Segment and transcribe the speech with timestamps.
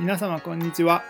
[0.00, 1.04] 皆様こんにちは。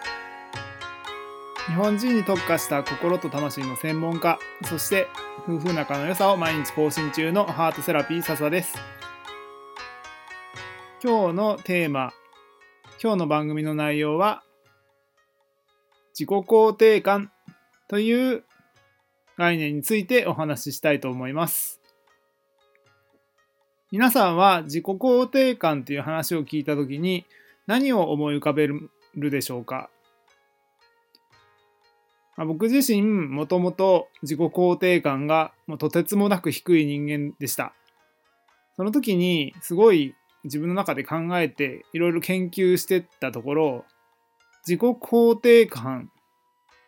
[1.69, 5.09] 日本人に特化した心と魂の専門家そして
[5.49, 8.75] 夫婦仲の良さを毎日更新中のハートセラピー笹です。
[11.03, 12.13] 今日のテーマ
[13.03, 14.43] 今日の番組の内容は
[16.11, 17.33] 自己肯定感
[17.89, 18.45] という
[19.39, 21.81] 概念についてお話ししたいと思います。
[23.91, 27.25] 皆さんは自己肯定感という話を聞いたときに
[27.67, 29.91] 何を思い浮かべるでしょうか、
[32.37, 37.75] まあ、僕自身もともと自己肯定感がもうとてつもなく低い人間でした。
[38.77, 43.85] その時にすごい自分の中で考えていろいろ研究してったところ
[44.67, 46.11] 自己肯定感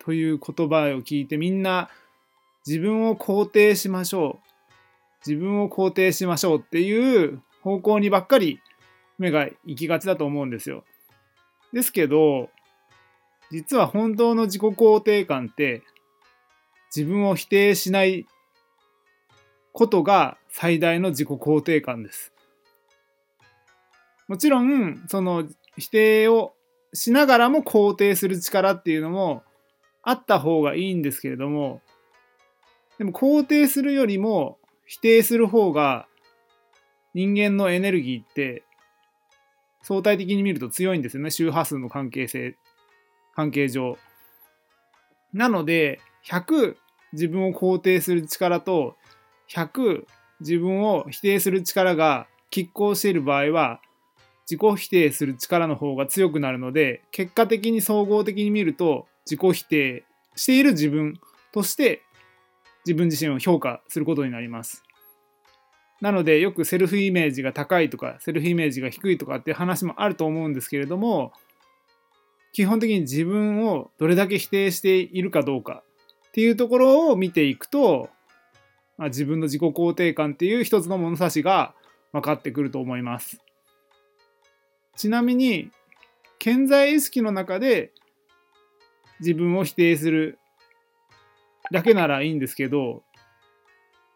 [0.00, 1.88] という言葉を聞いてみんな
[2.66, 4.46] 自分を肯定しましょう。
[5.26, 8.60] 自分を肯定しましょうっていう方向にばっかり
[9.18, 10.84] 目が行きがちだと思うんですよ。
[11.72, 12.50] ですけど、
[13.50, 15.82] 実は本当の自己肯定感って
[16.94, 18.26] 自分を否定しない
[19.72, 22.32] ことが最大の自己肯定感です。
[24.28, 25.46] もちろん、その
[25.76, 26.54] 否定を
[26.92, 29.44] しながらも肯定する力っていうのも
[30.02, 31.82] あった方がいいんですけれども、
[32.98, 36.06] でも肯定するよりも否定する方が
[37.12, 38.64] 人間のエネルギーって
[39.86, 41.30] 相対的に見ると強いんですよね。
[41.30, 42.56] 周波数の関係性
[43.36, 43.98] 関係上。
[45.32, 46.74] なので100
[47.12, 48.96] 自分を肯定する力と
[49.48, 50.04] 100
[50.40, 53.80] 自分を否定する力が拮抗している場合は
[54.50, 61.20] 自己否定する力の方が強くなるので結果的に総合的に見ると自己否定している自分
[61.52, 62.02] として
[62.84, 64.82] 自分自身を評価することになります。
[66.00, 71.32] なのでよくセルフイメージが高いとかセルフイメージが低いとかっていう話もあると思うんですけれども
[72.52, 75.82] 基本的に自分をどれだけ否定しているかどうか
[76.28, 78.10] っていうところを見ていくと、
[78.98, 81.74] まあ、自分の自己肯定感っていう一つの物差しが
[82.12, 83.40] 分かってくると思います。
[84.96, 85.70] ちなみに
[86.38, 87.90] 潜在意識の中で
[89.18, 90.38] 自分を否定する
[91.72, 93.02] だけならいいんですけど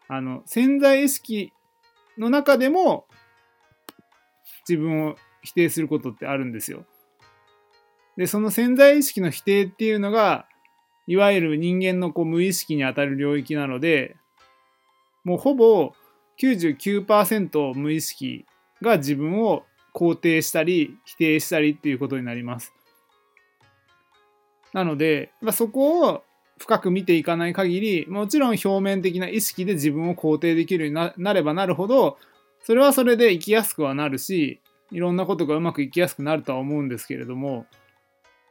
[0.07, 1.51] あの潜在意識
[2.21, 3.07] の中でも
[4.69, 6.85] 自分を否定することってあるんですよ。
[8.15, 10.45] でその潜在意識の否定っていうのが
[11.07, 14.15] いわゆる人間のこう無意識にあたる領域なので
[15.23, 15.93] もうほぼ
[16.39, 18.45] 99%無意識
[18.83, 19.63] が自分を
[19.95, 22.71] 肯定したり否定したりっていうことになります。
[24.73, 26.23] なのでまそこを
[26.61, 32.19] 深く見ていかない限りもちろん表面的な意識で自分を肯定できるようになればなるほど
[32.63, 34.61] それはそれで生きやすくはなるし
[34.91, 37.65] いろんなことがうまくいきやすくなるとは思うんですけれども、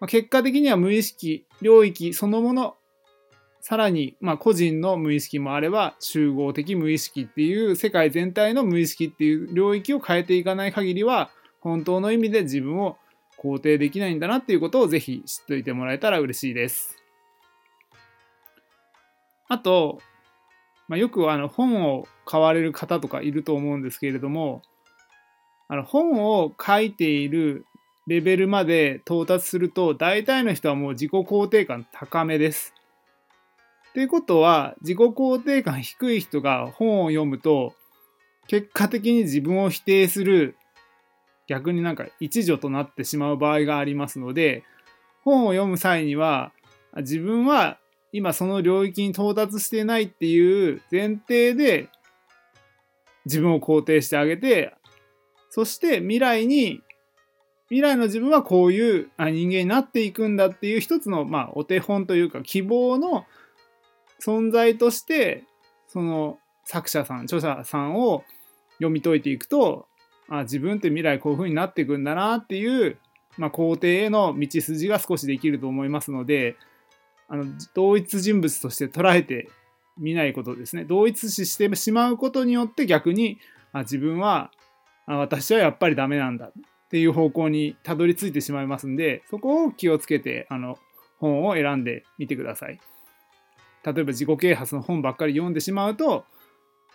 [0.01, 2.75] まあ、結果的には無意識領域そのもの
[3.61, 12.97] さらに、まあ、個人の無意識もあれば集合的無意識っていう世界全体の無意識っていう領域を変えていかない限りは本当の意味で自分を
[13.39, 17.00] 肯定できないんだなっていうことをぜひ知っておいてもらえたら嬉しいです。
[19.51, 19.99] あと、
[20.87, 24.63] まあ、よくあの本を買われる方とかいると思うんですけれども、
[25.67, 27.67] あの本を書いている
[28.07, 32.75] レベルまで到達すると、大体の人はもう自己肯定感高めです。
[33.93, 37.75] ということは、自己肯定感低い人が本を読むと、
[38.47, 40.57] 結果的に自分を否定する、
[41.49, 44.63] 逆になんか一助となってしまう場合がありますので、
[45.25, 46.53] 本を読む際には、
[46.99, 47.80] 自分は
[48.13, 51.89] 今その領域に到達してないっていう前提で
[53.25, 54.75] 自分を肯定してあげて
[55.51, 56.81] そして未来に
[57.69, 63.27] 未来の自分はこういう人間になっていくんだっていう一つの、まあ、お手本というか希望の
[64.25, 65.45] 存在として
[65.87, 68.25] その作者さん著者さんを
[68.79, 69.87] 読み解いていくと
[70.29, 72.99] あ自分って未来こういう風になっていくんだなっていう、
[73.39, 76.57] まあ、肯定への道筋が少しできると思いますので
[77.31, 79.49] あの同一人物として捉えて
[79.97, 80.85] みないことですね。
[80.85, 83.39] 同一視してしまうことによって逆に
[83.73, 84.51] あ自分は
[85.07, 86.53] あ私はやっぱりダメなんだっ
[86.91, 90.77] ていう方向にたどり着いてしまいますんでそこを気をつけてあの
[91.19, 92.81] 本を選んでみてください。
[93.85, 96.25] 例えば自己啓発の本ばっかり読んでしまうと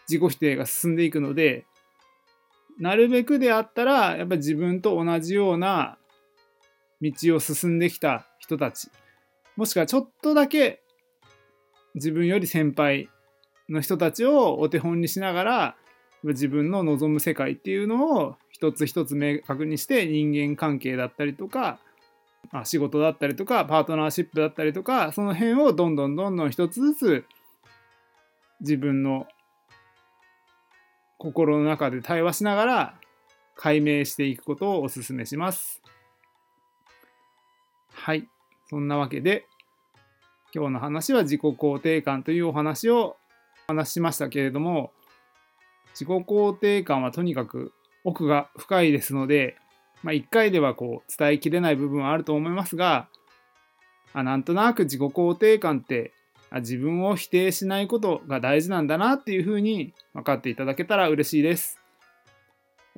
[0.08, 1.66] 自己否定が進んでいくので
[2.78, 5.98] なるべくであったらやっぱり自分と同じような
[7.02, 8.90] 道を進んできた人たち
[9.56, 10.82] もしくはちょっとだけ
[11.96, 13.10] 自分より先輩
[13.70, 15.76] の人たちをお手本にしながら
[16.24, 21.80] 自分の望む世界っていうのを一つ一つ明確にして人間関係だったりとか、
[22.64, 27.26] 仕事だったりとかパートナーシップだったりとかその辺をどんどんどんどん一つずつ
[28.62, 29.28] 自分の
[31.18, 32.96] 心の中で対話しながら
[33.56, 35.82] 解明していくことをお勧めします。
[37.92, 38.28] はい。
[38.70, 39.46] そんなわけで
[40.54, 43.18] 今日の話は自己肯定感というお話を
[43.68, 44.92] 話しましたけれども
[45.92, 47.74] 自己肯定感はとにかく
[48.04, 49.58] 奥が深いですので
[50.06, 53.08] まあ、1回ではこう伝えきれない部分はあると思いますが
[54.14, 56.14] あなんとなく自己肯定感って
[56.52, 61.82] あ自分を否定しないことが大事なんだなっていうふうに分かっていただけたら嬉しいです。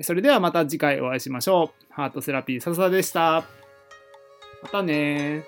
[0.02, 1.94] それではまた次回お会いしましょう。
[1.94, 3.67] ハートセラピー笹でした。
[4.62, 5.44] またね